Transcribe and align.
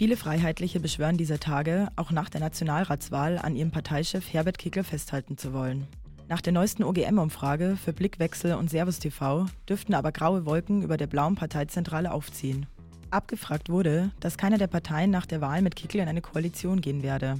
Viele 0.00 0.16
Freiheitliche 0.16 0.80
beschwören 0.80 1.18
dieser 1.18 1.40
Tage, 1.40 1.88
auch 1.96 2.10
nach 2.10 2.30
der 2.30 2.40
Nationalratswahl 2.40 3.36
an 3.36 3.54
ihrem 3.54 3.70
Parteichef 3.70 4.32
Herbert 4.32 4.56
Kickl 4.56 4.82
festhalten 4.82 5.36
zu 5.36 5.52
wollen. 5.52 5.86
Nach 6.26 6.40
der 6.40 6.54
neuesten 6.54 6.84
OGM-Umfrage 6.84 7.76
für 7.76 7.92
Blickwechsel 7.92 8.54
und 8.54 8.70
Servus 8.70 8.98
TV 8.98 9.44
dürften 9.68 9.92
aber 9.92 10.10
graue 10.10 10.46
Wolken 10.46 10.80
über 10.80 10.96
der 10.96 11.06
blauen 11.06 11.34
Parteizentrale 11.34 12.12
aufziehen. 12.12 12.64
Abgefragt 13.10 13.68
wurde, 13.68 14.10
dass 14.20 14.38
keiner 14.38 14.56
der 14.56 14.68
Parteien 14.68 15.10
nach 15.10 15.26
der 15.26 15.42
Wahl 15.42 15.60
mit 15.60 15.76
Kickl 15.76 15.98
in 15.98 16.08
eine 16.08 16.22
Koalition 16.22 16.80
gehen 16.80 17.02
werde. 17.02 17.38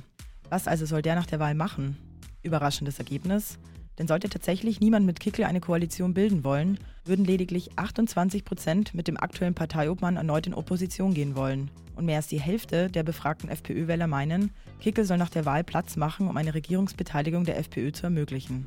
Was 0.51 0.69
also 0.69 0.85
soll 0.85 1.01
der 1.01 1.15
nach 1.15 1.25
der 1.25 1.41
Wahl 1.41 1.55
machen? 1.55 1.97
Überraschendes 2.43 2.99
Ergebnis. 2.99 3.59
Denn 4.01 4.09
sollte 4.09 4.31
tatsächlich 4.31 4.81
niemand 4.81 5.05
mit 5.05 5.21
Kickl 5.21 5.45
eine 5.45 5.61
Koalition 5.61 6.15
bilden 6.15 6.43
wollen, 6.43 6.79
würden 7.05 7.27
lediglich 7.27 7.73
28 7.77 8.47
Prozent 8.47 8.95
mit 8.95 9.09
dem 9.09 9.19
aktuellen 9.19 9.53
Parteiobmann 9.53 10.17
erneut 10.17 10.47
in 10.47 10.55
Opposition 10.55 11.13
gehen 11.13 11.37
wollen. 11.37 11.71
Und 11.97 12.07
mehr 12.07 12.17
als 12.17 12.29
die 12.29 12.41
Hälfte 12.41 12.89
der 12.89 13.03
befragten 13.03 13.51
FPÖ-Wähler 13.51 14.07
meinen, 14.07 14.53
Kickl 14.81 15.05
soll 15.05 15.19
nach 15.19 15.29
der 15.29 15.45
Wahl 15.45 15.65
Platz 15.65 15.97
machen, 15.97 16.29
um 16.29 16.39
eine 16.39 16.55
Regierungsbeteiligung 16.55 17.45
der 17.45 17.59
FPÖ 17.59 17.93
zu 17.93 18.05
ermöglichen. 18.05 18.67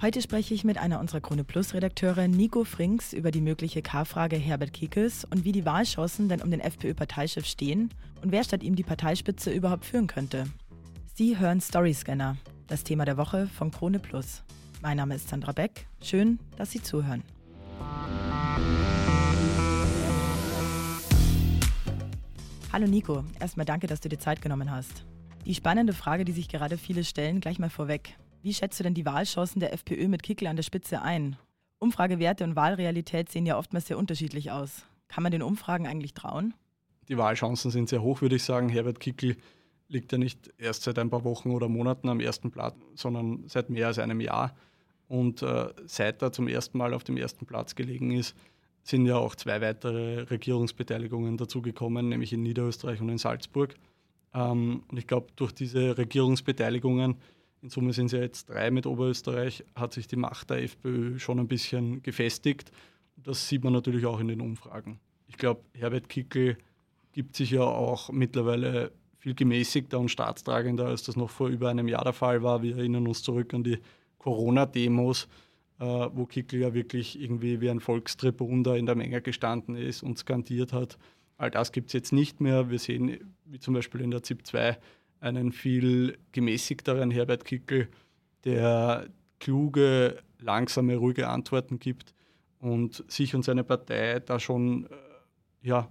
Heute 0.00 0.22
spreche 0.22 0.54
ich 0.54 0.62
mit 0.62 0.78
einer 0.78 1.00
unserer 1.00 1.22
Krone 1.22 1.42
Plus 1.42 1.74
Redakteure 1.74 2.28
Nico 2.28 2.62
Frings 2.62 3.12
über 3.12 3.32
die 3.32 3.40
mögliche 3.40 3.82
K-Frage 3.82 4.36
Herbert 4.36 4.72
Kickels 4.72 5.24
und 5.24 5.44
wie 5.44 5.50
die 5.50 5.66
Wahlchancen 5.66 6.28
denn 6.28 6.40
um 6.40 6.52
den 6.52 6.60
FPÖ-Parteichef 6.60 7.46
stehen 7.46 7.90
und 8.22 8.30
wer 8.30 8.44
statt 8.44 8.62
ihm 8.62 8.76
die 8.76 8.84
Parteispitze 8.84 9.50
überhaupt 9.50 9.84
führen 9.84 10.06
könnte. 10.06 10.46
Sie 11.16 11.38
hören 11.38 11.60
Storyscanner, 11.60 12.36
das 12.66 12.84
Thema 12.84 13.04
der 13.04 13.16
Woche 13.16 13.46
von 13.46 13.70
Krone 13.70 13.98
Plus. 13.98 14.42
Mein 14.82 14.96
Name 14.96 15.14
ist 15.14 15.28
Sandra 15.28 15.52
Beck. 15.52 15.86
Schön, 16.02 16.38
dass 16.56 16.70
Sie 16.70 16.82
zuhören. 16.82 17.22
Hallo 22.72 22.86
Nico, 22.86 23.24
erstmal 23.38 23.66
danke, 23.66 23.86
dass 23.86 24.00
du 24.00 24.08
dir 24.08 24.18
Zeit 24.18 24.42
genommen 24.42 24.70
hast. 24.70 25.04
Die 25.46 25.54
spannende 25.54 25.92
Frage, 25.92 26.24
die 26.24 26.32
sich 26.32 26.48
gerade 26.48 26.76
viele 26.78 27.04
stellen, 27.04 27.40
gleich 27.40 27.58
mal 27.58 27.70
vorweg. 27.70 28.16
Wie 28.42 28.52
schätzt 28.52 28.78
du 28.80 28.82
denn 28.82 28.94
die 28.94 29.06
Wahlchancen 29.06 29.60
der 29.60 29.72
FPÖ 29.72 30.08
mit 30.08 30.22
Kickel 30.22 30.48
an 30.48 30.56
der 30.56 30.62
Spitze 30.62 31.00
ein? 31.02 31.36
Umfragewerte 31.78 32.44
und 32.44 32.56
Wahlrealität 32.56 33.30
sehen 33.30 33.46
ja 33.46 33.58
oftmals 33.58 33.86
sehr 33.86 33.98
unterschiedlich 33.98 34.50
aus. 34.50 34.86
Kann 35.08 35.22
man 35.22 35.32
den 35.32 35.42
Umfragen 35.42 35.86
eigentlich 35.86 36.14
trauen? 36.14 36.54
Die 37.08 37.18
Wahlchancen 37.18 37.70
sind 37.70 37.88
sehr 37.88 38.02
hoch, 38.02 38.22
würde 38.22 38.36
ich 38.36 38.42
sagen. 38.42 38.68
Herbert 38.68 39.00
Kickel 39.00 39.36
liegt 39.88 40.12
ja 40.12 40.18
nicht 40.18 40.52
erst 40.58 40.82
seit 40.82 40.98
ein 40.98 41.10
paar 41.10 41.24
Wochen 41.24 41.50
oder 41.50 41.68
Monaten 41.68 42.08
am 42.08 42.20
ersten 42.20 42.50
Platz, 42.50 42.76
sondern 42.94 43.44
seit 43.46 43.70
mehr 43.70 43.88
als 43.88 43.98
einem 43.98 44.20
Jahr. 44.20 44.54
Und 45.08 45.42
äh, 45.42 45.68
seit 45.86 46.22
er 46.22 46.32
zum 46.32 46.48
ersten 46.48 46.78
Mal 46.78 46.94
auf 46.94 47.04
dem 47.04 47.16
ersten 47.16 47.46
Platz 47.46 47.74
gelegen 47.74 48.10
ist, 48.12 48.34
sind 48.82 49.06
ja 49.06 49.16
auch 49.16 49.34
zwei 49.34 49.60
weitere 49.60 50.22
Regierungsbeteiligungen 50.22 51.36
dazugekommen, 51.36 52.08
nämlich 52.08 52.32
in 52.32 52.42
Niederösterreich 52.42 53.00
und 53.00 53.08
in 53.08 53.18
Salzburg. 53.18 53.74
Ähm, 54.34 54.82
und 54.88 54.98
ich 54.98 55.06
glaube, 55.06 55.28
durch 55.36 55.52
diese 55.52 55.96
Regierungsbeteiligungen, 55.96 57.16
in 57.62 57.70
Summe 57.70 57.92
sind 57.92 58.06
es 58.06 58.12
ja 58.12 58.20
jetzt 58.20 58.50
drei 58.50 58.70
mit 58.70 58.86
Oberösterreich, 58.86 59.64
hat 59.74 59.94
sich 59.94 60.06
die 60.06 60.16
Macht 60.16 60.50
der 60.50 60.62
FPÖ 60.62 61.18
schon 61.18 61.38
ein 61.38 61.48
bisschen 61.48 62.02
gefestigt. 62.02 62.70
Das 63.16 63.48
sieht 63.48 63.64
man 63.64 63.72
natürlich 63.72 64.04
auch 64.04 64.20
in 64.20 64.28
den 64.28 64.40
Umfragen. 64.40 65.00
Ich 65.28 65.36
glaube, 65.36 65.62
Herbert 65.72 66.08
Kickel 66.08 66.58
gibt 67.12 67.36
sich 67.36 67.52
ja 67.52 67.62
auch 67.62 68.10
mittlerweile 68.10 68.92
viel 69.24 69.34
gemäßigter 69.34 69.98
und 69.98 70.10
staatstragender, 70.10 70.84
als 70.84 71.04
das 71.04 71.16
noch 71.16 71.30
vor 71.30 71.48
über 71.48 71.70
einem 71.70 71.88
Jahr 71.88 72.04
der 72.04 72.12
Fall 72.12 72.42
war. 72.42 72.62
Wir 72.62 72.76
erinnern 72.76 73.06
uns 73.06 73.22
zurück 73.22 73.54
an 73.54 73.64
die 73.64 73.78
Corona-Demos, 74.18 75.28
äh, 75.80 75.84
wo 75.84 76.26
Kickl 76.26 76.58
ja 76.58 76.74
wirklich 76.74 77.18
irgendwie 77.18 77.62
wie 77.62 77.70
ein 77.70 77.80
Volkstribun 77.80 78.64
da 78.64 78.76
in 78.76 78.84
der 78.84 78.96
Menge 78.96 79.22
gestanden 79.22 79.76
ist 79.76 80.02
und 80.02 80.18
skandiert 80.18 80.74
hat. 80.74 80.98
All 81.38 81.50
das 81.50 81.72
gibt 81.72 81.86
es 81.86 81.94
jetzt 81.94 82.12
nicht 82.12 82.42
mehr. 82.42 82.68
Wir 82.68 82.78
sehen, 82.78 83.34
wie 83.46 83.58
zum 83.58 83.72
Beispiel 83.72 84.02
in 84.02 84.10
der 84.10 84.22
ZIP 84.22 84.46
2, 84.46 84.76
einen 85.20 85.52
viel 85.52 86.18
gemäßigteren 86.32 87.10
Herbert 87.10 87.46
Kickl, 87.46 87.88
der 88.44 89.08
kluge, 89.40 90.18
langsame, 90.38 90.96
ruhige 90.96 91.28
Antworten 91.28 91.78
gibt 91.78 92.12
und 92.58 93.10
sich 93.10 93.34
und 93.34 93.42
seine 93.42 93.64
Partei 93.64 94.20
da 94.20 94.38
schon 94.38 94.84
äh, 94.84 94.88
ja, 95.62 95.88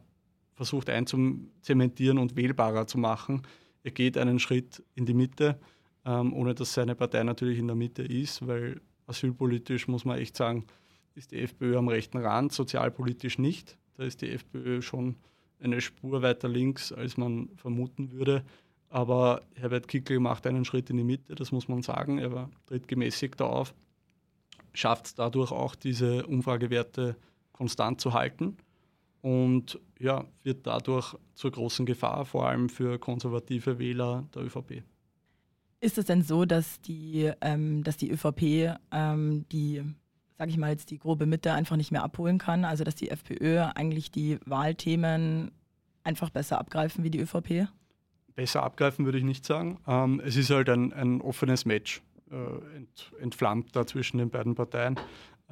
versucht 0.56 0.90
einzuzementieren 0.90 2.18
und 2.18 2.36
wählbarer 2.36 2.88
zu 2.88 2.98
machen. 2.98 3.42
Er 3.84 3.92
geht 3.92 4.18
einen 4.18 4.40
Schritt 4.40 4.84
in 4.96 5.06
die 5.06 5.14
Mitte, 5.14 5.60
ähm, 6.06 6.34
ohne 6.34 6.54
dass 6.54 6.74
seine 6.74 6.96
Partei 6.96 7.24
natürlich 7.24 7.60
in 7.60 7.68
der 7.68 7.76
Mitte 7.76 8.04
ist, 8.04 8.46
weil 8.48 8.82
asylpolitisch 9.08 9.88
muss 9.88 10.06
man 10.06 10.18
echt 10.18 10.38
sagen, 10.38 10.66
ist 11.16 11.32
die 11.32 11.40
FPÖ 11.40 11.78
am 11.78 11.88
rechten 11.88 12.18
Rand, 12.18 12.54
sozialpolitisch 12.54 13.38
nicht. 13.38 13.78
Da 13.98 14.04
ist 14.04 14.22
die 14.22 14.30
FPÖ 14.30 14.82
schon 14.82 15.16
eine 15.60 15.82
Spur 15.82 16.22
weiter 16.22 16.50
links, 16.50 16.92
als 16.92 17.18
man 17.18 17.50
vermuten 17.56 18.12
würde. 18.12 18.44
Aber 18.90 19.42
Herbert 19.56 19.88
Kickl 19.88 20.20
macht 20.20 20.46
einen 20.46 20.66
Schritt 20.66 20.90
in 20.90 20.98
die 20.98 21.04
Mitte, 21.04 21.36
das 21.36 21.52
muss 21.52 21.68
man 21.68 21.82
sagen. 21.82 22.20
Er 22.20 22.50
tritt 22.66 22.88
gemäßigter 22.88 23.48
auf, 23.48 23.74
schafft 24.74 25.08
es 25.08 25.16
dadurch 25.16 25.52
auch, 25.52 25.76
diese 25.76 26.26
Umfragewerte 26.26 27.16
konstant 27.54 28.02
zu 28.02 28.14
halten 28.14 28.58
und 29.24 29.80
ja, 30.00 30.26
wird 30.44 30.68
dadurch 30.68 31.16
zur 31.34 31.52
großen 31.52 31.86
Gefahr, 31.86 32.26
vor 32.26 32.48
allem 32.48 32.68
für 32.68 33.00
konservative 33.00 33.80
Wähler 33.80 34.26
der 34.36 34.44
ÖVP. 34.44 34.84
Ist 35.80 35.98
es 35.98 36.06
denn 36.06 36.22
so, 36.22 36.46
dass 36.46 36.82
die, 36.82 37.32
ähm, 37.42 37.84
dass 37.84 37.96
die 37.96 38.12
ÖVP 38.12 38.78
ähm, 38.92 39.46
die, 39.52 39.82
sage 40.38 40.52
ich 40.52 40.58
mal 40.58 40.72
jetzt, 40.72 40.92
die 40.92 40.98
grobe 40.98 41.26
Mitte 41.26 41.54
einfach 41.54 41.78
nicht 41.78 41.92
mehr 41.92 42.04
abholen 42.04 42.38
kann? 42.38 42.66
Also 42.66 42.84
dass 42.84 42.96
die 42.96 43.10
FPÖ 43.10 43.62
eigentlich 43.62 44.12
die 44.12 44.40
Wahlthemen 44.46 45.52
einfach 46.04 46.30
besser 46.30 46.60
abgreifen 46.60 47.06
wie 47.06 47.10
die 47.10 47.20
ÖVP? 47.20 47.70
Besser 48.36 48.64
abgreifen 48.64 49.06
würde 49.06 49.20
ich 49.20 49.24
nicht 49.24 49.46
sagen. 49.46 49.80
Ähm, 49.88 50.22
es 50.26 50.36
ist 50.36 50.50
halt 50.50 50.68
ein, 50.70 50.92
ein 50.92 51.22
offenes 51.22 51.64
Match, 51.64 52.02
äh, 52.30 52.76
ent, 52.76 53.12
entflammt 53.22 53.74
da 53.74 53.88
zwischen 53.88 54.18
den 54.18 54.30
beiden 54.30 54.56
Parteien. 54.56 55.00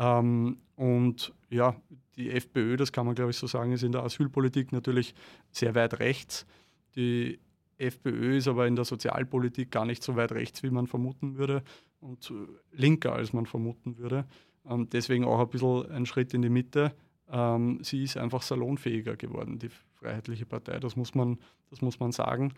Ähm, 0.02 0.58
und 0.76 1.32
ja, 1.50 1.76
die 2.16 2.32
FPÖ, 2.32 2.76
das 2.76 2.92
kann 2.92 3.06
man 3.06 3.14
glaube 3.14 3.32
ich 3.32 3.38
so 3.38 3.46
sagen, 3.46 3.72
ist 3.72 3.84
in 3.84 3.92
der 3.92 4.04
Asylpolitik 4.04 4.72
natürlich 4.72 5.14
sehr 5.52 5.76
weit 5.76 6.00
rechts. 6.00 6.48
Die 6.96 7.40
FPÖ 7.78 8.38
ist 8.38 8.48
aber 8.48 8.68
in 8.68 8.76
der 8.76 8.86
Sozialpolitik 8.86 9.70
gar 9.70 9.86
nicht 9.86 10.02
so 10.02 10.16
weit 10.16 10.32
rechts, 10.32 10.64
wie 10.64 10.72
man 10.72 10.88
vermuten 10.88 11.38
würde 11.38 11.64
und 12.00 12.34
linker, 12.72 13.14
als 13.14 13.32
man 13.32 13.46
vermuten 13.46 13.98
würde. 14.00 14.26
Ähm, 14.68 14.90
deswegen 14.90 15.24
auch 15.24 15.40
ein 15.40 15.50
bisschen 15.50 15.92
ein 15.92 16.06
Schritt 16.08 16.34
in 16.34 16.42
die 16.42 16.50
Mitte. 16.50 16.96
Ähm, 17.30 17.80
sie 17.84 18.04
ist 18.04 18.18
einfach 18.18 18.42
salonfähiger 18.42 19.16
geworden, 19.16 19.60
die 19.60 19.70
Freiheitliche 19.94 20.48
Partei. 20.48 20.80
Das 20.80 20.96
muss 20.96 21.14
man, 21.14 21.38
das 21.70 21.82
muss 21.82 22.00
man 22.00 22.12
sagen. 22.12 22.54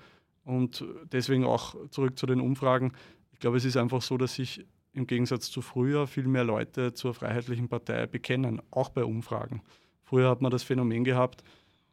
Und 0.46 0.84
deswegen 1.12 1.44
auch 1.44 1.76
zurück 1.90 2.18
zu 2.18 2.26
den 2.26 2.40
Umfragen. 2.40 2.94
Ich 3.32 3.40
glaube, 3.40 3.58
es 3.58 3.66
ist 3.66 3.78
einfach 3.78 4.02
so, 4.02 4.18
dass 4.18 4.36
sich 4.36 4.66
im 4.94 5.08
Gegensatz 5.08 5.50
zu 5.50 5.62
früher 5.62 6.08
viel 6.08 6.28
mehr 6.28 6.44
Leute 6.44 6.94
zur 6.94 7.14
Freiheitlichen 7.14 7.68
Partei 7.68 8.06
bekennen, 8.06 8.62
auch 8.72 8.90
bei 8.90 9.04
Umfragen. 9.04 9.62
Früher 10.04 10.30
hat 10.30 10.42
man 10.42 10.52
das 10.52 10.64
Phänomen 10.64 11.04
gehabt, 11.04 11.44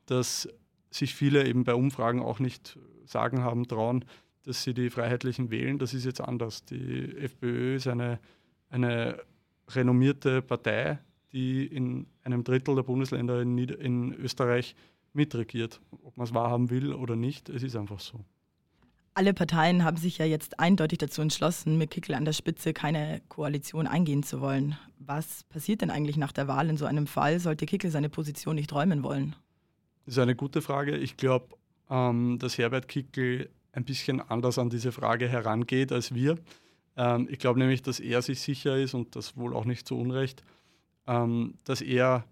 dass 0.06 0.48
sich 0.90 1.14
viele 1.14 1.46
eben 1.46 1.64
bei 1.64 1.74
Umfragen 1.74 2.20
auch 2.20 2.40
nicht 2.40 2.78
sagen 3.04 3.42
haben 3.42 3.66
trauen, 3.66 4.04
dass 4.44 4.62
sie 4.62 4.74
die 4.74 4.90
Freiheitlichen 4.90 5.50
wählen. 5.50 5.78
Das 5.78 5.94
ist 5.94 6.04
jetzt 6.04 6.20
anders. 6.20 6.64
Die 6.64 7.16
FPÖ 7.16 7.76
ist 7.76 7.86
eine, 7.86 8.18
eine 8.68 9.20
renommierte 9.68 10.42
Partei, 10.42 10.98
die 11.32 11.66
in 11.66 12.06
einem 12.22 12.44
Drittel 12.44 12.74
der 12.74 12.82
Bundesländer 12.82 13.40
in, 13.42 13.54
Nieder 13.54 13.78
in 13.78 14.12
Österreich 14.14 14.74
mitregiert. 15.12 15.80
Ob 16.02 16.16
man 16.16 16.26
es 16.26 16.34
wahrhaben 16.34 16.70
will 16.70 16.92
oder 16.92 17.16
nicht, 17.16 17.48
es 17.48 17.62
ist 17.62 17.76
einfach 17.76 18.00
so. 18.00 18.24
Alle 19.15 19.34
Parteien 19.34 19.84
haben 19.84 19.97
sich 19.97 20.19
ja 20.19 20.25
jetzt 20.25 20.60
eindeutig 20.60 20.98
dazu 20.98 21.21
entschlossen, 21.21 21.76
mit 21.76 21.91
Kickel 21.91 22.15
an 22.15 22.25
der 22.25 22.32
Spitze 22.32 22.72
keine 22.72 23.21
Koalition 23.28 23.87
eingehen 23.87 24.22
zu 24.22 24.41
wollen. 24.41 24.78
Was 24.98 25.44
passiert 25.44 25.83
denn 25.83 25.91
eigentlich 25.91 26.16
nach 26.16 26.33
der 26.33 26.47
Wahl 26.47 26.71
in 26.71 26.77
so 26.77 26.86
einem 26.86 27.07
Fall? 27.07 27.41
Sollte 27.41 27.66
Kickel 27.66 27.91
seine 27.91 28.09
Position 28.09 28.54
nicht 28.54 28.72
räumen 28.72 29.03
wollen? 29.03 29.34
Das 30.07 30.15
ist 30.15 30.22
eine 30.22 30.36
gute 30.36 30.62
Frage. 30.62 30.97
Ich 30.97 31.16
glaube, 31.16 31.57
ähm, 31.91 32.39
dass 32.39 32.57
Herbert 32.57 32.89
Kickel 32.89 33.51
ein 33.72 33.84
bisschen 33.84 34.21
anders 34.21 34.59
an 34.59 34.71
diese 34.71 34.92
Frage 34.92 35.28
herangeht 35.28 35.92
als 35.92 36.15
wir. 36.15 36.39
Ähm, 36.97 37.28
ich 37.30 37.39
glaube 37.39 37.59
nämlich, 37.59 37.83
dass 37.83 38.01
er 38.01 38.22
sich 38.22 38.41
sicher 38.41 38.77
ist 38.77 38.95
und 38.95 39.16
das 39.16 39.36
wohl 39.36 39.54
auch 39.54 39.65
nicht 39.65 39.86
zu 39.86 39.98
Unrecht, 39.98 40.45
ähm, 41.06 41.54
dass 41.65 41.80
er 41.80 42.24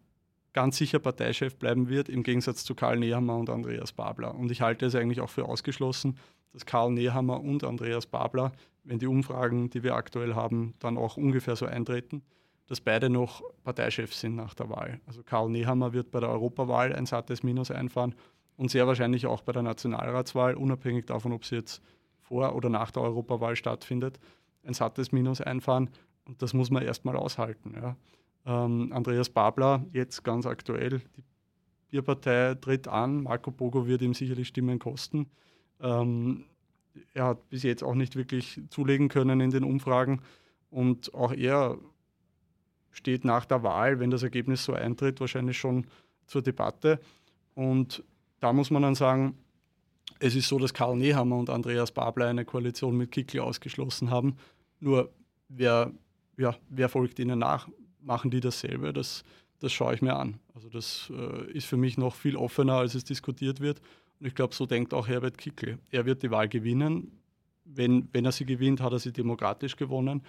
ganz 0.59 0.77
sicher 0.77 0.99
Parteichef 0.99 1.55
bleiben 1.55 1.89
wird, 1.89 2.09
im 2.09 2.25
Gegensatz 2.25 2.65
zu 2.65 2.75
Karl 2.75 2.99
Nehammer 2.99 3.37
und 3.37 3.49
Andreas 3.49 3.93
Babler. 3.93 4.35
Und 4.35 4.51
ich 4.51 4.61
halte 4.61 4.87
es 4.87 4.97
eigentlich 4.97 5.21
auch 5.21 5.31
für 5.31 5.45
ausgeschlossen, 5.45 6.19
dass 6.53 6.67
Karl 6.67 6.91
Nehammer 6.91 7.41
und 7.41 7.63
Andreas 7.63 8.07
Babler, 8.07 8.51
wenn 8.83 8.99
die 8.99 9.07
Umfragen, 9.07 9.71
die 9.71 9.85
wir 9.85 9.95
aktuell 9.95 10.35
haben, 10.35 10.75
dann 10.81 10.99
auch 10.99 11.17
ungefähr 11.17 11.55
so 11.55 11.65
eintreten, 11.65 12.23
dass 12.67 12.81
beide 12.81 13.09
noch 13.09 13.41
Parteichefs 13.63 14.19
sind 14.19 14.35
nach 14.35 14.53
der 14.55 14.69
Wahl. 14.69 15.01
Also 15.07 15.23
Karl 15.23 15.49
Nehammer 15.49 15.93
wird 15.93 16.11
bei 16.11 16.19
der 16.19 16.31
Europawahl 16.31 16.93
ein 16.93 17.07
sattes 17.07 17.45
Minus 17.45 17.71
einfahren 17.71 18.17
und 18.57 18.73
sehr 18.73 18.89
wahrscheinlich 18.89 19.27
auch 19.29 19.43
bei 19.43 19.53
der 19.53 19.63
Nationalratswahl, 19.63 20.57
unabhängig 20.57 21.07
davon, 21.07 21.33
ob 21.33 21.45
sie 21.45 21.55
jetzt 21.55 21.81
vor 22.19 22.57
oder 22.57 22.69
nach 22.69 22.91
der 22.91 23.05
Europawahl 23.05 23.55
stattfindet, 23.55 24.19
ein 24.65 24.75
sattes 24.75 25.13
Minus 25.13 25.41
einfahren. 25.41 25.89
Und 26.27 26.43
das 26.43 26.53
muss 26.53 26.69
man 26.69 26.83
erstmal 26.83 27.15
aushalten. 27.15 27.75
Ja. 27.81 27.95
Ähm, 28.49 28.93
Andreas 28.95 29.29
Babler, 29.29 29.85
jetzt 29.93 30.25
ganz 30.25 30.47
aktuell, 30.47 31.03
die 31.17 31.25
Bierpartei 31.91 32.55
tritt 32.55 32.89
an. 32.89 33.23
Marco 33.23 33.50
Bogo 33.50 33.87
wird 33.87 34.00
ihm 34.00 34.15
sicherlich 34.15 34.49
Stimmen 34.49 34.79
kosten. 34.79 35.27
Ähm, 35.81 36.47
er 37.12 37.27
hat 37.27 37.50
bis 37.50 37.62
jetzt 37.62 37.85
auch 37.85 37.95
nicht 37.95 38.17
wirklich 38.17 38.61
zulegen 38.71 39.09
können 39.09 39.41
in 39.41 39.50
den 39.50 39.65
Umfragen. 39.65 40.23
Und 40.71 41.12
auch 41.12 41.33
er 41.33 41.79
steht 42.91 43.25
nach 43.27 43.45
der 43.45 43.62
Wahl, 43.62 44.00
wenn 44.00 44.11
das 44.11 44.23
Ergebnis 44.23 44.65
so 44.65 44.73
eintritt, 44.73 45.21
wahrscheinlich 45.21 45.59
schon 45.59 45.87
zur 46.27 46.41
Debatte. 46.41 47.00
Und 47.55 48.03
da 48.41 48.55
muss 48.55 48.71
man 48.71 48.83
dann 48.83 48.95
sagen, 48.95 49.37
es 50.21 50.35
ist 50.35 50.49
so, 50.49 50.59
dass 50.59 50.73
Karl 50.73 50.97
Nehammer 50.97 51.37
und 51.37 51.50
Andreas 51.50 51.93
Babler 51.93 52.29
eine 52.29 52.47
Koalition 52.47 52.97
mit 52.97 53.12
Kickl 53.12 53.41
ausgeschlossen 53.41 54.11
haben. 54.11 54.37
Nur 54.81 55.12
wer, 55.49 55.93
ja, 56.39 56.56
wer 56.71 56.89
folgt 56.89 57.19
ihnen 57.19 57.39
nach? 57.39 57.69
Machen 58.09 58.31
die 58.31 58.41
dasselbe? 58.41 58.95
Das, 58.95 59.23
das 59.61 59.71
schaue 59.71 59.95
ich 59.95 60.01
mir 60.01 60.17
an. 60.17 60.41
Also 60.55 60.71
das 60.71 61.13
äh, 61.15 61.53
ist 61.53 61.67
für 61.67 61.77
mich 61.77 61.99
noch 61.99 62.15
viel 62.15 62.37
offener, 62.37 62.75
als 62.75 62.95
es 62.95 63.05
diskutiert 63.05 63.61
wird. 63.61 63.83
Und 64.19 64.27
ich 64.27 64.35
glaube, 64.35 64.55
so 64.55 64.65
denkt 64.65 64.95
auch 64.95 65.07
Herbert 65.07 65.37
Kickl. 65.37 65.79
Er 65.91 66.07
wird 66.07 66.23
die 66.23 66.31
Wahl 66.31 66.49
gewinnen. 66.49 67.13
Wenn, 67.67 68.09
wenn 68.13 68.25
er 68.25 68.33
sie 68.33 68.47
gewinnt, 68.47 68.81
hat 68.81 68.93
er 68.93 68.99
sie 68.99 69.13
demokratisch 69.13 69.77
gewonnen. 69.77 70.23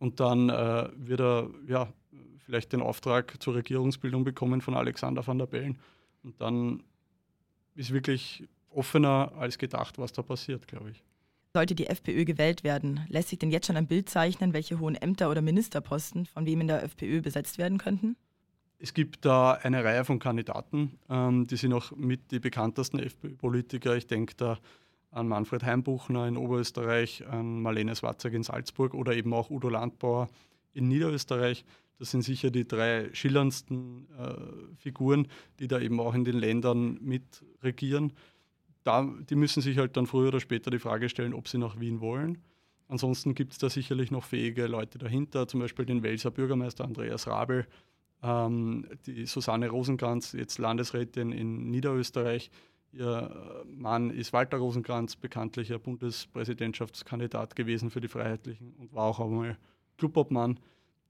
Und 0.00 0.18
dann 0.18 0.48
äh, 0.48 0.88
wird 0.96 1.20
er 1.20 1.48
ja, 1.68 1.92
vielleicht 2.44 2.72
den 2.72 2.82
Auftrag 2.82 3.40
zur 3.40 3.54
Regierungsbildung 3.54 4.24
bekommen 4.24 4.60
von 4.60 4.74
Alexander 4.74 5.24
van 5.24 5.38
der 5.38 5.46
Bellen. 5.46 5.78
Und 6.24 6.40
dann 6.40 6.82
ist 7.76 7.92
wirklich 7.92 8.48
offener 8.68 9.32
als 9.38 9.58
gedacht, 9.58 9.96
was 9.98 10.12
da 10.12 10.22
passiert, 10.22 10.66
glaube 10.66 10.90
ich. 10.90 11.04
Sollte 11.54 11.74
die 11.74 11.86
FPÖ 11.86 12.24
gewählt 12.24 12.64
werden, 12.64 13.04
lässt 13.08 13.28
sich 13.28 13.38
denn 13.38 13.50
jetzt 13.50 13.66
schon 13.66 13.76
ein 13.76 13.86
Bild 13.86 14.08
zeichnen, 14.08 14.54
welche 14.54 14.80
hohen 14.80 14.94
Ämter 14.94 15.30
oder 15.30 15.42
Ministerposten 15.42 16.24
von 16.24 16.46
wem 16.46 16.62
in 16.62 16.66
der 16.66 16.82
FPÖ 16.82 17.20
besetzt 17.20 17.58
werden 17.58 17.76
könnten? 17.76 18.16
Es 18.78 18.94
gibt 18.94 19.26
da 19.26 19.52
eine 19.52 19.84
Reihe 19.84 20.06
von 20.06 20.18
Kandidaten, 20.18 20.98
ähm, 21.10 21.46
die 21.46 21.56
sind 21.56 21.74
auch 21.74 21.92
mit 21.94 22.30
die 22.30 22.40
bekanntesten 22.40 22.98
FPÖ-Politiker. 22.98 23.94
Ich 23.96 24.06
denke 24.06 24.34
da 24.34 24.58
an 25.10 25.28
Manfred 25.28 25.62
Heimbuchner 25.62 26.26
in 26.26 26.38
Oberösterreich, 26.38 27.26
an 27.28 27.60
Marlene 27.60 27.94
Swatzek 27.94 28.32
in 28.32 28.42
Salzburg 28.42 28.94
oder 28.94 29.14
eben 29.14 29.34
auch 29.34 29.50
Udo 29.50 29.68
Landbauer 29.68 30.30
in 30.72 30.88
Niederösterreich. 30.88 31.66
Das 31.98 32.10
sind 32.10 32.22
sicher 32.22 32.50
die 32.50 32.66
drei 32.66 33.10
schillerndsten 33.12 34.08
äh, 34.18 34.76
Figuren, 34.78 35.28
die 35.60 35.68
da 35.68 35.78
eben 35.78 36.00
auch 36.00 36.14
in 36.14 36.24
den 36.24 36.38
Ländern 36.38 36.98
mitregieren 37.02 38.14
da, 38.84 39.08
die 39.28 39.36
müssen 39.36 39.62
sich 39.62 39.78
halt 39.78 39.96
dann 39.96 40.06
früher 40.06 40.28
oder 40.28 40.40
später 40.40 40.70
die 40.70 40.78
Frage 40.78 41.08
stellen, 41.08 41.34
ob 41.34 41.48
sie 41.48 41.58
nach 41.58 41.78
Wien 41.78 42.00
wollen. 42.00 42.38
Ansonsten 42.88 43.34
gibt 43.34 43.52
es 43.52 43.58
da 43.58 43.70
sicherlich 43.70 44.10
noch 44.10 44.24
fähige 44.24 44.66
Leute 44.66 44.98
dahinter, 44.98 45.48
zum 45.48 45.60
Beispiel 45.60 45.86
den 45.86 46.02
Welser 46.02 46.30
Bürgermeister 46.30 46.84
Andreas 46.84 47.26
Rabel, 47.26 47.66
ähm, 48.22 48.86
die 49.06 49.26
Susanne 49.26 49.68
Rosenkranz, 49.68 50.32
jetzt 50.32 50.58
Landesrätin 50.58 51.32
in 51.32 51.70
Niederösterreich. 51.70 52.50
Ihr 52.92 53.64
Mann 53.66 54.10
ist 54.10 54.34
Walter 54.34 54.58
Rosenkranz, 54.58 55.16
bekanntlicher 55.16 55.78
Bundespräsidentschaftskandidat 55.78 57.56
gewesen 57.56 57.90
für 57.90 58.02
die 58.02 58.08
Freiheitlichen 58.08 58.74
und 58.74 58.92
war 58.92 59.04
auch 59.04 59.20
einmal 59.20 59.56
Clubobmann. 59.96 60.60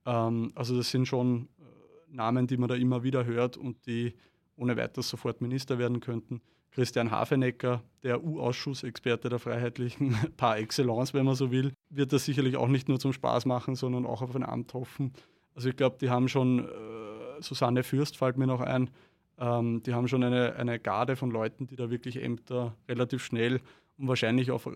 Ähm, 0.06 0.52
also 0.54 0.76
das 0.76 0.90
sind 0.90 1.06
schon 1.06 1.48
äh, 1.58 2.14
Namen, 2.14 2.46
die 2.46 2.56
man 2.56 2.68
da 2.68 2.76
immer 2.76 3.02
wieder 3.02 3.25
hört 3.25 3.56
und 3.56 3.86
die 3.86 4.14
ohne 4.56 4.76
weiteres 4.76 5.08
sofort 5.08 5.40
Minister 5.40 5.78
werden 5.78 6.00
könnten. 6.00 6.40
Christian 6.72 7.10
Hafenecker, 7.10 7.82
der 8.02 8.24
U-Ausschussexperte 8.24 9.28
der 9.28 9.38
Freiheitlichen 9.38 10.16
par 10.36 10.58
excellence, 10.58 11.14
wenn 11.14 11.26
man 11.26 11.34
so 11.34 11.50
will, 11.50 11.72
wird 11.90 12.12
das 12.12 12.24
sicherlich 12.24 12.56
auch 12.56 12.69
nicht 12.69 12.88
nur 12.88 12.98
zum 12.98 13.12
Spaß 13.12 13.46
machen, 13.46 13.74
sondern 13.74 14.06
auch 14.06 14.22
auf 14.22 14.34
ein 14.34 14.42
Amt 14.42 14.72
hoffen. 14.74 15.12
Also 15.54 15.69
ich 15.69 15.76
glaube, 15.76 15.96
die 16.00 16.08
haben 16.08 16.28
schon, 16.28 16.60
äh, 16.60 17.40
Susanne 17.40 17.82
Fürst 17.82 18.16
fällt 18.16 18.38
mir 18.38 18.46
noch 18.46 18.60
ein, 18.60 18.90
ähm, 19.38 19.82
die 19.82 19.92
haben 19.92 20.08
schon 20.08 20.24
eine, 20.24 20.56
eine 20.56 20.78
Garde 20.78 21.14
von 21.16 21.30
Leuten, 21.30 21.66
die 21.66 21.76
da 21.76 21.90
wirklich 21.90 22.22
Ämter 22.22 22.75
relativ 22.88 23.22
schnell 23.22 23.60
und 23.98 24.08
wahrscheinlich 24.08 24.50
auf 24.50 24.66
äh, 24.66 24.70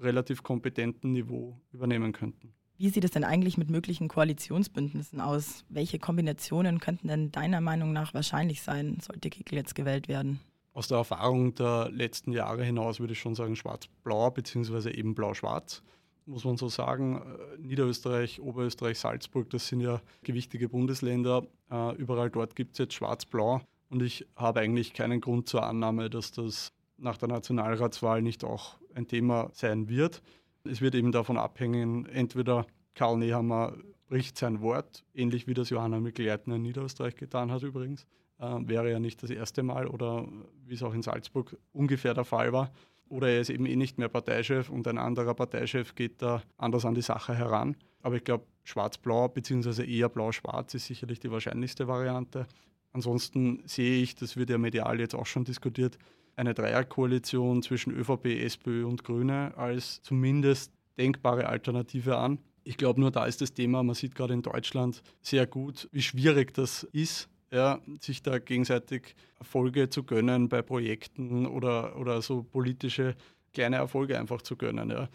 relativ 0.00 0.42
kompetentem 0.42 1.12
Niveau 1.12 1.60
übernehmen 1.72 2.12
könnten. 2.12 2.54
Wie 2.78 2.88
sieht 2.90 3.04
es 3.04 3.10
denn 3.10 3.24
eigentlich 3.24 3.58
mit 3.58 3.70
möglichen 3.70 4.08
Koalitionsbündnissen 4.08 5.20
aus? 5.20 5.64
Welche 5.68 5.98
Kombinationen 5.98 6.78
könnten 6.78 7.08
denn 7.08 7.32
deiner 7.32 7.60
Meinung 7.60 7.92
nach 7.92 8.14
wahrscheinlich 8.14 8.62
sein, 8.62 8.98
sollte 9.00 9.30
Kickel 9.30 9.56
jetzt 9.56 9.74
gewählt 9.74 10.06
werden? 10.06 10.38
Aus 10.78 10.86
der 10.86 10.98
Erfahrung 10.98 11.56
der 11.56 11.90
letzten 11.90 12.30
Jahre 12.30 12.62
hinaus 12.62 13.00
würde 13.00 13.12
ich 13.12 13.18
schon 13.18 13.34
sagen 13.34 13.56
schwarz-blau 13.56 14.30
beziehungsweise 14.30 14.94
eben 14.94 15.12
blau-schwarz, 15.12 15.82
muss 16.24 16.44
man 16.44 16.56
so 16.56 16.68
sagen. 16.68 17.20
Äh, 17.20 17.60
Niederösterreich, 17.60 18.40
Oberösterreich, 18.40 18.96
Salzburg, 18.96 19.50
das 19.50 19.66
sind 19.66 19.80
ja 19.80 20.00
gewichtige 20.22 20.68
Bundesländer. 20.68 21.44
Äh, 21.68 21.96
überall 21.96 22.30
dort 22.30 22.54
gibt 22.54 22.74
es 22.74 22.78
jetzt 22.78 22.94
schwarz-blau 22.94 23.60
und 23.90 24.02
ich 24.02 24.24
habe 24.36 24.60
eigentlich 24.60 24.94
keinen 24.94 25.20
Grund 25.20 25.48
zur 25.48 25.64
Annahme, 25.64 26.10
dass 26.10 26.30
das 26.30 26.72
nach 26.96 27.16
der 27.16 27.26
Nationalratswahl 27.26 28.22
nicht 28.22 28.44
auch 28.44 28.76
ein 28.94 29.08
Thema 29.08 29.50
sein 29.54 29.88
wird. 29.88 30.22
Es 30.62 30.80
wird 30.80 30.94
eben 30.94 31.10
davon 31.10 31.38
abhängen, 31.38 32.06
entweder 32.06 32.66
Karl 32.94 33.18
Nehammer 33.18 33.74
bricht 34.08 34.38
sein 34.38 34.60
Wort, 34.60 35.04
ähnlich 35.12 35.48
wie 35.48 35.54
das 35.54 35.70
Johanna 35.70 35.98
Mikl-Leitner 35.98 36.54
in 36.54 36.62
Niederösterreich 36.62 37.16
getan 37.16 37.50
hat 37.50 37.64
übrigens, 37.64 38.06
wäre 38.38 38.90
ja 38.90 38.98
nicht 39.00 39.22
das 39.22 39.30
erste 39.30 39.62
Mal 39.62 39.86
oder 39.88 40.26
wie 40.66 40.74
es 40.74 40.82
auch 40.82 40.94
in 40.94 41.02
Salzburg 41.02 41.56
ungefähr 41.72 42.14
der 42.14 42.24
Fall 42.24 42.52
war. 42.52 42.70
Oder 43.08 43.28
er 43.28 43.40
ist 43.40 43.50
eben 43.50 43.66
eh 43.66 43.76
nicht 43.76 43.98
mehr 43.98 44.08
Parteichef 44.08 44.68
und 44.68 44.86
ein 44.86 44.98
anderer 44.98 45.34
Parteichef 45.34 45.94
geht 45.94 46.20
da 46.20 46.42
anders 46.58 46.84
an 46.84 46.94
die 46.94 47.02
Sache 47.02 47.34
heran. 47.34 47.76
Aber 48.02 48.16
ich 48.16 48.24
glaube, 48.24 48.44
schwarz-blau 48.64 49.28
bzw. 49.28 49.84
eher 49.84 50.08
blau-schwarz 50.08 50.74
ist 50.74 50.86
sicherlich 50.86 51.18
die 51.18 51.30
wahrscheinlichste 51.30 51.88
Variante. 51.88 52.46
Ansonsten 52.92 53.62
sehe 53.66 54.02
ich, 54.02 54.14
das 54.14 54.36
wird 54.36 54.50
ja 54.50 54.58
medial 54.58 55.00
jetzt 55.00 55.14
auch 55.14 55.26
schon 55.26 55.44
diskutiert, 55.44 55.98
eine 56.36 56.54
Dreierkoalition 56.54 57.62
zwischen 57.62 57.92
ÖVP, 57.92 58.26
SPÖ 58.26 58.84
und 58.84 59.04
Grüne 59.04 59.52
als 59.56 60.02
zumindest 60.02 60.72
denkbare 60.96 61.48
Alternative 61.48 62.16
an. 62.16 62.38
Ich 62.62 62.76
glaube, 62.76 63.00
nur 63.00 63.10
da 63.10 63.24
ist 63.24 63.40
das 63.40 63.54
Thema, 63.54 63.82
man 63.82 63.94
sieht 63.94 64.14
gerade 64.14 64.34
in 64.34 64.42
Deutschland 64.42 65.02
sehr 65.22 65.46
gut, 65.46 65.88
wie 65.90 66.02
schwierig 66.02 66.54
das 66.54 66.84
ist, 66.92 67.28
ja, 67.50 67.80
sich 68.00 68.22
da 68.22 68.38
gegenseitig 68.38 69.14
Erfolge 69.38 69.88
zu 69.88 70.02
gönnen 70.04 70.48
bei 70.48 70.62
Projekten 70.62 71.46
oder, 71.46 71.96
oder 71.98 72.20
so 72.22 72.42
politische 72.42 73.14
kleine 73.52 73.76
Erfolge 73.76 74.18
einfach 74.18 74.42
zu 74.42 74.56
gönnen. 74.56 74.90
Ja. 74.90 75.08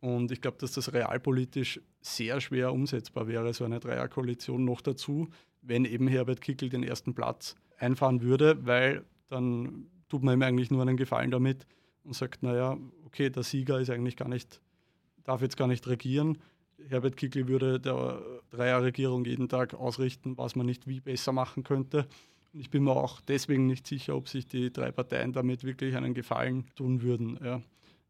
Und 0.00 0.30
ich 0.30 0.40
glaube, 0.40 0.58
dass 0.58 0.72
das 0.72 0.92
realpolitisch 0.92 1.80
sehr 2.00 2.40
schwer 2.40 2.72
umsetzbar 2.72 3.28
wäre, 3.28 3.52
so 3.54 3.64
eine 3.64 3.80
Dreierkoalition 3.80 4.64
noch 4.64 4.80
dazu, 4.80 5.28
wenn 5.62 5.84
eben 5.84 6.08
Herbert 6.08 6.40
Kickel 6.40 6.68
den 6.68 6.82
ersten 6.82 7.14
Platz 7.14 7.56
einfahren 7.78 8.22
würde, 8.22 8.64
weil 8.66 9.04
dann 9.28 9.86
tut 10.08 10.22
man 10.22 10.34
ihm 10.38 10.42
eigentlich 10.42 10.70
nur 10.70 10.82
einen 10.82 10.96
Gefallen 10.96 11.30
damit 11.30 11.66
und 12.04 12.14
sagt, 12.14 12.42
naja, 12.42 12.78
okay, 13.04 13.30
der 13.30 13.42
Sieger 13.42 13.80
ist 13.80 13.90
eigentlich 13.90 14.16
gar 14.16 14.28
nicht, 14.28 14.60
darf 15.24 15.42
jetzt 15.42 15.56
gar 15.56 15.66
nicht 15.66 15.86
regieren. 15.88 16.38
Herbert 16.88 17.16
Kickl 17.16 17.48
würde 17.48 17.80
der 17.80 18.20
Dreierregierung 18.50 19.24
jeden 19.24 19.48
Tag 19.48 19.74
ausrichten, 19.74 20.36
was 20.38 20.56
man 20.56 20.66
nicht 20.66 20.86
wie 20.86 21.00
besser 21.00 21.32
machen 21.32 21.64
könnte. 21.64 22.06
Ich 22.52 22.70
bin 22.70 22.84
mir 22.84 22.92
auch 22.92 23.20
deswegen 23.20 23.66
nicht 23.66 23.86
sicher, 23.86 24.16
ob 24.16 24.28
sich 24.28 24.46
die 24.46 24.72
drei 24.72 24.92
Parteien 24.92 25.32
damit 25.32 25.64
wirklich 25.64 25.96
einen 25.96 26.14
Gefallen 26.14 26.66
tun 26.74 27.02
würden. 27.02 27.38
Ja. 27.44 27.62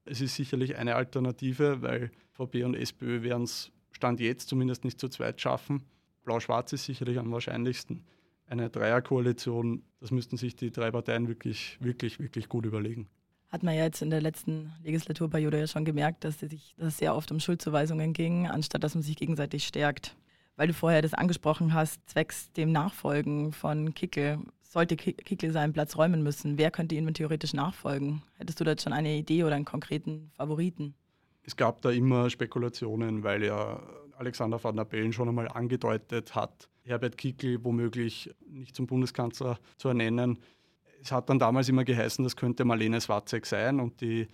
Es 0.04 0.20
ist 0.20 0.36
sicherlich 0.36 0.76
eine 0.76 0.94
Alternative, 0.94 1.82
weil 1.82 2.10
VP 2.32 2.64
und 2.64 2.74
SPÖ 2.74 3.22
werden 3.22 3.44
es 3.44 3.72
Stand 3.90 4.20
jetzt 4.20 4.48
zumindest 4.48 4.84
nicht 4.84 5.00
zu 5.00 5.08
zweit 5.08 5.40
schaffen. 5.40 5.82
Blau-Schwarz 6.24 6.72
ist 6.72 6.84
sicherlich 6.84 7.18
am 7.18 7.32
wahrscheinlichsten. 7.32 8.04
Eine 8.46 8.68
Dreierkoalition, 8.68 9.82
das 10.00 10.10
müssten 10.10 10.36
sich 10.36 10.54
die 10.54 10.70
drei 10.70 10.90
Parteien 10.90 11.28
wirklich, 11.28 11.78
wirklich, 11.80 12.20
wirklich 12.20 12.48
gut 12.48 12.66
überlegen 12.66 13.08
hat 13.48 13.62
man 13.62 13.74
ja 13.74 13.84
jetzt 13.84 14.02
in 14.02 14.10
der 14.10 14.20
letzten 14.20 14.72
Legislaturperiode 14.82 15.58
ja 15.58 15.66
schon 15.66 15.84
gemerkt, 15.84 16.24
dass 16.24 16.42
es 16.42 16.98
sehr 16.98 17.14
oft 17.14 17.30
um 17.30 17.40
Schuldzuweisungen 17.40 18.12
ging, 18.12 18.46
anstatt 18.48 18.82
dass 18.82 18.94
man 18.94 19.02
sich 19.02 19.16
gegenseitig 19.16 19.66
stärkt. 19.66 20.16
Weil 20.56 20.68
du 20.68 20.74
vorher 20.74 21.02
das 21.02 21.14
angesprochen 21.14 21.74
hast, 21.74 22.08
zwecks 22.08 22.50
dem 22.52 22.72
Nachfolgen 22.72 23.52
von 23.52 23.94
Kickel, 23.94 24.38
sollte 24.62 24.96
Kickel 24.96 25.52
seinen 25.52 25.72
Platz 25.72 25.96
räumen 25.96 26.22
müssen, 26.22 26.58
wer 26.58 26.70
könnte 26.70 26.94
ihm 26.94 27.12
theoretisch 27.14 27.52
nachfolgen? 27.52 28.22
Hättest 28.34 28.60
du 28.60 28.64
da 28.64 28.76
schon 28.76 28.92
eine 28.92 29.16
Idee 29.16 29.44
oder 29.44 29.54
einen 29.54 29.64
konkreten 29.64 30.30
Favoriten? 30.34 30.94
Es 31.44 31.56
gab 31.56 31.82
da 31.82 31.90
immer 31.90 32.28
Spekulationen, 32.30 33.22
weil 33.22 33.44
ja 33.44 33.80
Alexander 34.18 34.62
van 34.62 34.76
der 34.76 34.84
Bellen 34.84 35.12
schon 35.12 35.28
einmal 35.28 35.48
angedeutet 35.48 36.34
hat, 36.34 36.68
Herbert 36.82 37.18
Kickel 37.18 37.62
womöglich 37.64 38.34
nicht 38.48 38.74
zum 38.74 38.86
Bundeskanzler 38.86 39.58
zu 39.76 39.88
ernennen 39.88 40.38
es 41.06 41.12
hat 41.12 41.30
dann 41.30 41.38
damals 41.38 41.68
immer 41.68 41.84
geheißen, 41.84 42.24
das 42.24 42.34
könnte 42.34 42.64
Marlene 42.64 43.00
Swatzek 43.00 43.46
sein 43.46 43.78
und 43.78 44.00
die, 44.00 44.26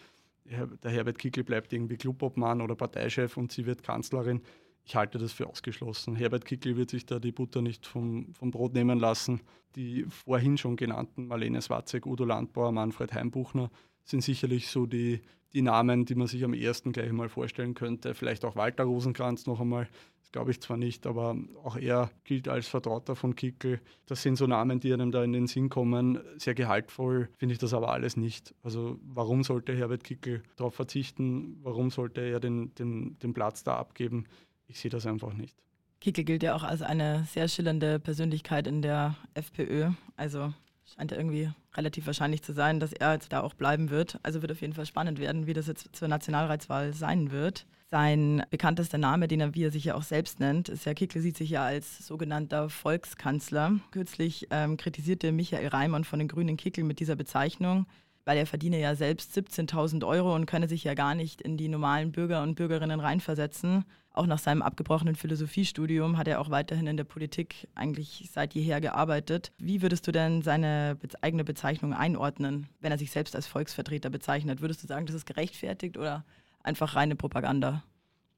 der 0.45 0.91
Herbert 0.91 1.19
Kickl 1.19 1.45
bleibt 1.45 1.73
irgendwie 1.73 1.97
Clubobmann 1.97 2.62
oder 2.62 2.75
Parteichef 2.75 3.37
und 3.37 3.52
sie 3.52 3.67
wird 3.67 3.83
Kanzlerin. 3.83 4.41
ich 4.85 4.97
halte 4.97 5.19
das 5.19 5.33
für 5.33 5.47
ausgeschlossen. 5.47 6.17
Herbert 6.17 6.47
Kickl 6.47 6.76
wird 6.76 6.91
sich 6.91 7.05
da 7.05 7.19
die 7.19 7.31
Butter 7.31 7.61
nicht 7.61 7.87
vom, 7.87 8.33
vom 8.33 8.50
Brot 8.50 8.73
nehmen 8.73 8.99
lassen. 8.99 9.41
Die 9.76 10.05
vorhin 10.09 10.57
schon 10.57 10.76
genannten 10.76 11.26
Marlene 11.26 11.61
Swatzek, 11.61 12.07
Udo 12.07 12.25
Landbauer, 12.25 12.73
Manfred 12.73 13.12
Heimbuchner 13.12 13.71
sind 14.04 14.23
sicherlich 14.23 14.68
so 14.68 14.87
die, 14.87 15.21
die 15.52 15.62
Namen, 15.62 16.04
die 16.04 16.14
man 16.14 16.26
sich 16.26 16.44
am 16.44 16.54
ersten 16.54 16.92
gleich 16.92 17.12
mal 17.12 17.28
vorstellen 17.28 17.75
könnte. 17.75 18.14
Vielleicht 18.14 18.44
auch 18.44 18.56
Walter 18.56 18.85
Rosenkranz 18.85 19.47
noch 19.47 19.61
einmal. 19.61 19.88
Das 20.21 20.32
glaube 20.32 20.50
ich 20.50 20.61
zwar 20.61 20.76
nicht, 20.76 21.06
aber 21.06 21.37
auch 21.62 21.76
er 21.76 22.11
gilt 22.25 22.49
als 22.49 22.68
Vertrauter 22.68 23.16
von 23.16 23.37
Kickel. 23.37 23.80
Das 24.06 24.23
sind 24.23 24.37
so 24.37 24.47
Namen, 24.47 24.80
die 24.80 24.92
einem 24.92 25.12
da 25.12 25.23
in 25.23 25.32
den 25.32 25.47
Sinn 25.47 25.68
kommen. 25.68 26.21
Sehr 26.37 26.54
gehaltvoll 26.54 27.28
finde 27.37 27.52
ich 27.52 27.59
das 27.59 27.75
aber 27.75 27.90
alles 27.90 28.16
nicht. 28.16 28.54
Also 28.62 28.99
warum 29.02 29.44
sollte 29.44 29.76
Herbert 29.76 30.04
Kickel 30.04 30.42
darauf 30.56 30.75
verzichten? 30.75 31.59
Warum 31.62 31.90
sollte 31.90 32.23
er 32.23 32.40
den, 32.40 32.75
den, 32.75 33.18
den 33.18 33.35
Platz 33.35 33.62
da 33.62 33.76
abgeben? 33.76 34.25
Ich 34.66 34.80
sehe 34.80 34.90
das 34.90 35.06
einfach 35.06 35.35
nicht. 35.35 35.56
Kickel 36.00 36.25
gilt 36.25 36.42
ja 36.42 36.56
auch 36.56 36.64
als 36.64 36.82
eine 36.82 37.25
sehr 37.30 37.47
schillernde 37.47 38.00
Persönlichkeit 38.00 38.66
in 38.66 38.82
der 38.82 39.16
FPÖ. 39.35 39.90
Also 40.16 40.52
scheint 40.94 41.11
ja 41.11 41.16
irgendwie 41.16 41.50
relativ 41.75 42.06
wahrscheinlich 42.06 42.42
zu 42.42 42.52
sein, 42.52 42.80
dass 42.80 42.92
er 42.92 43.12
jetzt 43.12 43.32
da 43.32 43.40
auch 43.40 43.54
bleiben 43.54 43.90
wird. 43.90 44.18
Also 44.22 44.42
wird 44.42 44.52
auf 44.52 44.61
jeden 44.61 44.72
Fall 44.72 44.87
spannend 44.87 45.18
werden, 45.18 45.46
wie 45.46 45.54
das 45.54 45.66
jetzt 45.66 45.94
zur 45.94 46.08
Nationalratswahl 46.08 46.92
sein 46.92 47.30
wird. 47.30 47.66
Sein 47.90 48.42
bekanntester 48.50 48.96
Name, 48.96 49.28
den 49.28 49.40
er, 49.40 49.54
wie 49.54 49.64
er 49.64 49.70
sich 49.70 49.84
ja 49.84 49.94
auch 49.94 50.02
selbst 50.02 50.40
nennt, 50.40 50.70
ist 50.70 50.87
ja 50.87 50.94
Kickle 50.94 51.20
sieht 51.20 51.37
sich 51.37 51.50
ja 51.50 51.64
als 51.64 52.06
sogenannter 52.06 52.70
Volkskanzler. 52.70 53.72
Kürzlich 53.90 54.49
ähm, 54.50 54.78
kritisierte 54.78 55.30
Michael 55.30 55.68
Reimann 55.68 56.04
von 56.04 56.18
den 56.18 56.28
Grünen 56.28 56.56
Kickl 56.56 56.84
mit 56.84 57.00
dieser 57.00 57.16
Bezeichnung 57.16 57.87
weil 58.25 58.38
er 58.38 58.47
verdiene 58.47 58.81
ja 58.81 58.95
selbst 58.95 59.37
17.000 59.37 60.07
Euro 60.07 60.35
und 60.35 60.47
könne 60.47 60.69
sich 60.69 60.85
ja 60.85 60.95
gar 60.95 61.14
nicht 61.14 61.41
in 61.41 61.57
die 61.57 61.69
normalen 61.69 62.12
Bürger 62.12 62.43
und 62.43 62.55
Bürgerinnen 62.55 63.00
reinversetzen. 63.00 63.85
Auch 64.14 64.26
nach 64.26 64.38
seinem 64.38 64.61
abgebrochenen 64.61 65.14
Philosophiestudium 65.14 66.19
hat 66.19 66.29
er 66.29 66.41
auch 66.41 66.50
weiterhin 66.50 66.87
in 66.87 66.99
der 66.99 67.05
Politik 67.05 67.69
eigentlich 67.75 68.29
seit 68.31 68.55
jeher 68.55 68.81
gearbeitet. 68.81 69.52
Wie 69.59 69.81
würdest 69.81 70.07
du 70.07 70.12
denn 70.12 70.43
seine 70.43 70.99
eigene 71.23 71.45
Bezeichnung 71.45 71.95
einordnen, 71.95 72.69
wenn 72.81 72.93
er 72.93 72.99
sich 72.99 73.11
selbst 73.11 73.35
als 73.35 73.47
Volksvertreter 73.47 74.11
bezeichnet? 74.11 74.61
Würdest 74.61 74.83
du 74.83 74.87
sagen, 74.87 75.07
das 75.07 75.17
ist 75.17 75.26
gerechtfertigt 75.26 75.97
oder 75.97 76.25
einfach 76.62 76.95
reine 76.95 77.17
Propaganda? 77.17 77.83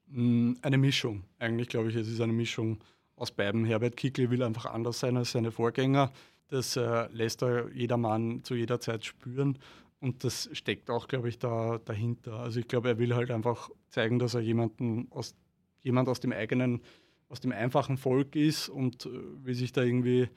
Mm, 0.07 0.53
eine 0.61 0.77
Mischung. 0.77 1.23
Eigentlich 1.39 1.67
glaube 1.67 1.89
ich, 1.89 1.95
es 1.95 2.07
ist 2.07 2.21
eine 2.21 2.33
Mischung 2.33 2.79
aus 3.17 3.31
beiden. 3.31 3.65
Herbert 3.65 3.97
Kickl 3.97 4.29
will 4.29 4.43
einfach 4.43 4.65
anders 4.65 4.99
sein 4.99 5.17
als 5.17 5.31
seine 5.31 5.51
Vorgänger. 5.51 6.11
Das 6.55 6.77
äh, 6.77 7.07
lässt 7.11 7.41
da 7.41 7.67
jedermann 7.67 8.41
zu 8.45 8.55
jeder 8.55 8.79
Zeit 8.79 9.03
spüren. 9.03 9.59
Und 9.99 10.23
das 10.23 10.49
steckt 10.53 10.89
auch, 10.89 11.09
glaube 11.09 11.27
ich, 11.27 11.37
da 11.37 11.79
dahinter. 11.83 12.35
Also 12.39 12.61
ich 12.61 12.67
glaube, 12.69 12.87
er 12.87 12.97
will 12.97 13.13
halt 13.13 13.29
einfach 13.29 13.69
zeigen, 13.89 14.19
dass 14.19 14.35
er 14.35 14.39
jemanden 14.39 15.11
aus, 15.11 15.35
jemand 15.81 16.07
aus 16.07 16.21
dem 16.21 16.31
eigenen, 16.31 16.81
aus 17.27 17.41
dem 17.41 17.51
einfachen 17.51 17.97
Volk 17.97 18.37
ist 18.37 18.69
und 18.69 19.05
äh, 19.05 19.09
will 19.43 19.53
sich 19.53 19.73
da 19.73 19.83
irgendwie 19.83 20.29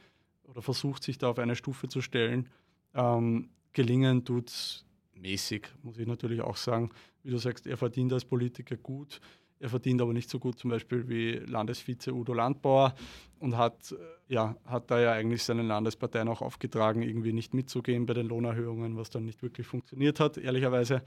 oder 0.43 0.61
versucht 0.61 1.05
sich 1.05 1.19
da 1.19 1.29
auf 1.29 1.39
eine 1.39 1.55
Stufe 1.55 1.87
zu 1.87 2.01
stellen. 2.01 2.49
Ähm, 2.95 3.51
gelingen 3.73 4.25
tut 4.25 4.49
es 4.49 4.85
mäßig, 5.15 5.69
muss 5.85 5.99
ich 5.99 6.07
natürlich 6.09 6.41
auch 6.41 6.57
sagen. 6.57 6.91
Wie 7.23 7.31
du 7.31 7.39
sagst, 7.39 7.69
er 7.69 7.77
verdient 7.77 8.13
als 8.13 8.25
Politiker 8.25 8.77
gut. 8.77 9.21
Er 9.61 9.69
verdient 9.69 10.01
aber 10.01 10.13
nicht 10.13 10.31
so 10.31 10.39
gut 10.39 10.59
zum 10.59 10.71
Beispiel 10.71 11.09
wie 11.09 11.33
Landesvize 11.33 12.13
Udo 12.13 12.33
Landbauer 12.33 12.95
und 13.41 13.57
hat, 13.57 13.93
äh, 13.93 14.33
ja, 14.33 14.57
hat 14.65 14.91
da 14.91 15.01
ja 15.01 15.13
eigentlich 15.13 15.43
seinen 15.43 15.67
Landesparteien 15.67 16.29
auch 16.29 16.43
aufgetragen, 16.43 17.03
irgendwie 17.03 17.33
nicht 17.33 17.55
mitzugehen 17.55 18.07
bei 18.07 18.15
den 18.15 18.27
Lohnerhöhungen, 18.27 18.97
was 18.97 19.11
dann 19.11 19.25
nicht 19.25 19.43
wirklich 19.43 19.67
funktioniert 19.67 20.21
hat, 20.21 20.39
ehrlicherweise. 20.39 21.03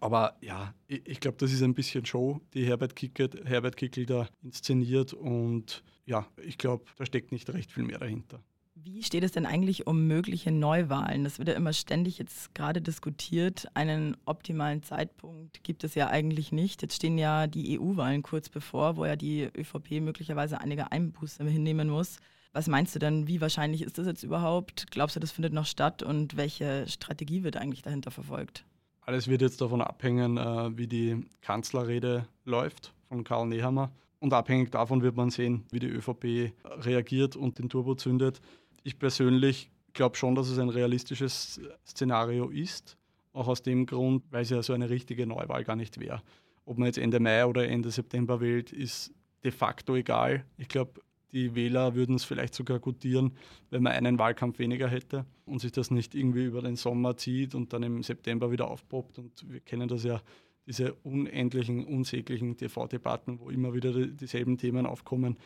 Aber 0.00 0.36
ja, 0.40 0.74
ich, 0.86 1.06
ich 1.06 1.20
glaube, 1.20 1.36
das 1.38 1.52
ist 1.52 1.62
ein 1.62 1.74
bisschen 1.74 2.04
Show, 2.04 2.40
die 2.54 2.66
Herbert 2.66 2.96
Kickl, 2.96 3.30
Herbert 3.44 3.76
Kickl 3.76 4.06
da 4.06 4.28
inszeniert 4.42 5.12
und 5.12 5.84
ja, 6.04 6.26
ich 6.44 6.58
glaube, 6.58 6.84
da 6.96 7.06
steckt 7.06 7.32
nicht 7.32 7.48
recht 7.50 7.70
viel 7.70 7.84
mehr 7.84 7.98
dahinter. 7.98 8.42
Wie 8.84 9.04
steht 9.04 9.22
es 9.22 9.30
denn 9.30 9.46
eigentlich 9.46 9.86
um 9.86 10.08
mögliche 10.08 10.50
Neuwahlen? 10.50 11.22
Das 11.22 11.38
wird 11.38 11.48
ja 11.48 11.54
immer 11.54 11.72
ständig 11.72 12.18
jetzt 12.18 12.52
gerade 12.52 12.82
diskutiert. 12.82 13.68
Einen 13.74 14.16
optimalen 14.24 14.82
Zeitpunkt 14.82 15.62
gibt 15.62 15.84
es 15.84 15.94
ja 15.94 16.08
eigentlich 16.08 16.50
nicht. 16.50 16.82
Jetzt 16.82 16.96
stehen 16.96 17.16
ja 17.16 17.46
die 17.46 17.78
EU-Wahlen 17.78 18.22
kurz 18.22 18.48
bevor, 18.48 18.96
wo 18.96 19.04
ja 19.04 19.14
die 19.14 19.44
ÖVP 19.56 20.00
möglicherweise 20.00 20.60
einige 20.60 20.90
Einbußen 20.90 21.46
hinnehmen 21.46 21.90
muss. 21.90 22.18
Was 22.52 22.66
meinst 22.66 22.92
du 22.96 22.98
denn, 22.98 23.28
wie 23.28 23.40
wahrscheinlich 23.40 23.82
ist 23.82 23.98
das 23.98 24.06
jetzt 24.06 24.24
überhaupt? 24.24 24.90
Glaubst 24.90 25.14
du, 25.14 25.20
das 25.20 25.30
findet 25.30 25.52
noch 25.52 25.66
statt 25.66 26.02
und 26.02 26.36
welche 26.36 26.88
Strategie 26.88 27.44
wird 27.44 27.56
eigentlich 27.56 27.82
dahinter 27.82 28.10
verfolgt? 28.10 28.64
Alles 29.02 29.28
wird 29.28 29.42
jetzt 29.42 29.60
davon 29.60 29.80
abhängen, 29.80 30.38
äh, 30.38 30.76
wie 30.76 30.88
die 30.88 31.24
Kanzlerrede 31.40 32.26
läuft 32.44 32.94
von 33.08 33.22
Karl 33.22 33.46
Nehammer. 33.46 33.92
Und 34.18 34.32
abhängig 34.32 34.70
davon 34.70 35.02
wird 35.02 35.16
man 35.16 35.30
sehen, 35.30 35.66
wie 35.70 35.80
die 35.80 35.88
ÖVP 35.88 36.52
reagiert 36.64 37.34
und 37.34 37.58
den 37.58 37.68
Turbo 37.68 37.94
zündet 37.94 38.40
ich 38.82 38.98
persönlich 38.98 39.70
glaube 39.92 40.16
schon, 40.16 40.34
dass 40.34 40.48
es 40.48 40.58
ein 40.58 40.68
realistisches 40.68 41.60
Szenario 41.86 42.48
ist. 42.48 42.96
Auch 43.32 43.48
aus 43.48 43.62
dem 43.62 43.86
Grund, 43.86 44.24
weil 44.30 44.42
es 44.42 44.50
ja 44.50 44.62
so 44.62 44.72
eine 44.72 44.90
richtige 44.90 45.26
Neuwahl 45.26 45.64
gar 45.64 45.76
nicht 45.76 45.98
wäre. 46.00 46.22
Ob 46.64 46.78
man 46.78 46.86
jetzt 46.86 46.98
Ende 46.98 47.18
Mai 47.18 47.44
oder 47.46 47.66
Ende 47.66 47.90
September 47.90 48.40
wählt, 48.40 48.72
ist 48.72 49.12
de 49.42 49.50
facto 49.50 49.96
egal. 49.96 50.44
Ich 50.58 50.68
glaube, 50.68 51.00
die 51.32 51.54
Wähler 51.54 51.94
würden 51.94 52.16
es 52.16 52.24
vielleicht 52.24 52.54
sogar 52.54 52.78
gutieren, 52.78 53.32
wenn 53.70 53.82
man 53.82 53.92
einen 53.92 54.18
Wahlkampf 54.18 54.58
weniger 54.58 54.88
hätte 54.88 55.24
und 55.46 55.60
sich 55.60 55.72
das 55.72 55.90
nicht 55.90 56.14
irgendwie 56.14 56.44
über 56.44 56.60
den 56.60 56.76
Sommer 56.76 57.16
zieht 57.16 57.54
und 57.54 57.72
dann 57.72 57.82
im 57.82 58.02
September 58.02 58.52
wieder 58.52 58.70
aufpoppt. 58.70 59.18
Und 59.18 59.50
wir 59.50 59.60
kennen 59.60 59.88
das 59.88 60.04
ja, 60.04 60.20
diese 60.66 60.92
unendlichen, 60.92 61.84
unsäglichen 61.84 62.56
TV-Debatten, 62.56 63.40
wo 63.40 63.50
immer 63.50 63.72
wieder 63.72 63.92
dieselben 64.06 64.58
Themen 64.58 64.86
aufkommen 64.86 65.38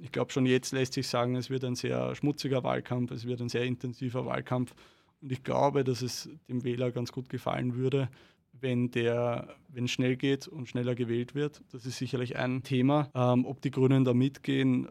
ich 0.00 0.12
glaube, 0.12 0.32
schon 0.32 0.46
jetzt 0.46 0.72
lässt 0.72 0.94
sich 0.94 1.08
sagen, 1.08 1.36
es 1.36 1.50
wird 1.50 1.64
ein 1.64 1.74
sehr 1.74 2.14
schmutziger 2.14 2.62
Wahlkampf, 2.62 3.10
es 3.10 3.26
wird 3.26 3.40
ein 3.40 3.48
sehr 3.48 3.64
intensiver 3.64 4.26
Wahlkampf. 4.26 4.74
Und 5.20 5.32
ich 5.32 5.42
glaube, 5.42 5.84
dass 5.84 6.02
es 6.02 6.28
dem 6.48 6.64
Wähler 6.64 6.90
ganz 6.90 7.12
gut 7.12 7.28
gefallen 7.28 7.74
würde, 7.76 8.08
wenn 8.52 8.90
der, 8.90 9.56
wenn 9.68 9.88
schnell 9.88 10.16
geht 10.16 10.46
und 10.46 10.68
schneller 10.68 10.94
gewählt 10.94 11.34
wird. 11.34 11.62
Das 11.72 11.86
ist 11.86 11.98
sicherlich 11.98 12.36
ein 12.36 12.62
Thema. 12.62 13.10
Ähm, 13.14 13.44
ob 13.46 13.60
die 13.60 13.70
Grünen 13.70 14.04
da 14.04 14.14
mitgehen, 14.14 14.88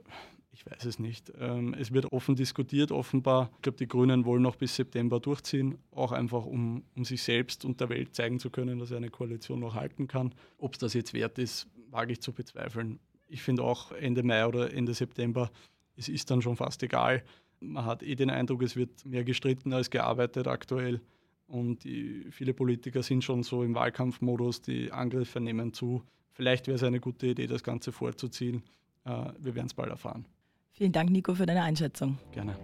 ich 0.51 0.65
weiß 0.65 0.85
es 0.85 0.99
nicht. 0.99 1.31
Ähm, 1.39 1.73
es 1.73 1.91
wird 1.91 2.11
offen 2.11 2.35
diskutiert, 2.35 2.91
offenbar. 2.91 3.49
Ich 3.55 3.61
glaube, 3.63 3.77
die 3.77 3.87
Grünen 3.87 4.25
wollen 4.25 4.43
noch 4.43 4.55
bis 4.55 4.75
September 4.75 5.19
durchziehen, 5.19 5.77
auch 5.91 6.11
einfach, 6.11 6.45
um, 6.45 6.83
um 6.95 7.05
sich 7.05 7.23
selbst 7.23 7.65
und 7.65 7.79
der 7.79 7.89
Welt 7.89 8.15
zeigen 8.15 8.39
zu 8.39 8.49
können, 8.49 8.79
dass 8.79 8.91
eine 8.91 9.09
Koalition 9.09 9.59
noch 9.59 9.75
halten 9.75 10.07
kann. 10.07 10.33
Ob 10.57 10.73
es 10.73 10.79
das 10.79 10.93
jetzt 10.93 11.13
wert 11.13 11.37
ist, 11.39 11.67
wage 11.89 12.13
ich 12.13 12.21
zu 12.21 12.33
bezweifeln 12.33 12.99
ich 13.33 13.41
finde 13.41 13.63
auch 13.63 13.91
Ende 13.91 14.23
Mai 14.23 14.45
oder 14.45 14.71
Ende 14.71 14.93
September, 14.93 15.51
es 15.95 16.07
ist 16.07 16.29
dann 16.29 16.41
schon 16.41 16.55
fast 16.55 16.83
egal. 16.83 17.23
Man 17.59 17.85
hat 17.85 18.03
eh 18.03 18.15
den 18.15 18.29
Eindruck, 18.29 18.61
es 18.61 18.75
wird 18.75 19.05
mehr 19.05 19.23
gestritten 19.23 19.73
als 19.73 19.89
gearbeitet 19.89 20.47
aktuell. 20.47 21.01
Und 21.47 21.83
die, 21.83 22.27
viele 22.29 22.53
Politiker 22.53 23.03
sind 23.03 23.23
schon 23.23 23.43
so 23.43 23.63
im 23.63 23.75
Wahlkampfmodus, 23.75 24.61
die 24.61 24.91
Angriffe 24.91 25.39
nehmen 25.39 25.73
zu. 25.73 26.03
Vielleicht 26.31 26.67
wäre 26.67 26.75
es 26.75 26.83
eine 26.83 26.99
gute 26.99 27.27
Idee, 27.27 27.47
das 27.47 27.63
Ganze 27.63 27.91
vorzuziehen. 27.91 28.63
Äh, 29.05 29.31
wir 29.39 29.55
werden 29.55 29.67
es 29.67 29.73
bald 29.73 29.89
erfahren. 29.89 30.25
Vielen 30.71 30.91
Dank, 30.91 31.09
Nico, 31.09 31.35
für 31.35 31.45
deine 31.45 31.63
Einschätzung. 31.63 32.17
Gerne. 32.31 32.55